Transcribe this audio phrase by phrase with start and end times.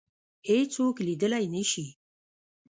[0.49, 1.85] هیڅوک لیدلای نه شي